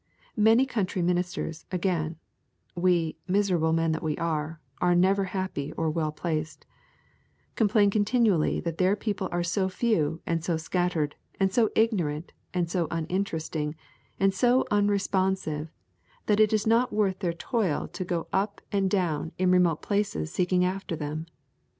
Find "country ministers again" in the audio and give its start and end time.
0.65-2.17